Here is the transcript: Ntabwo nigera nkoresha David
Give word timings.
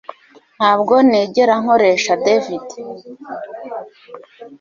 Ntabwo 0.57 0.93
nigera 1.07 1.53
nkoresha 1.61 2.13
David 2.25 2.67